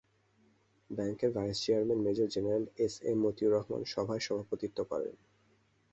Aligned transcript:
ব্যাংকের 0.89 1.31
vice 1.31 1.57
chairman 1.63 1.99
major 2.03 2.27
general 2.27 2.65
S 2.77 2.93
M 3.03 3.17
Matiur 3.23 3.53
Rahman 3.53 3.81
সভায় 3.93 4.23
সভাপতিত্ব 4.27 4.79
করেন। 4.83 5.13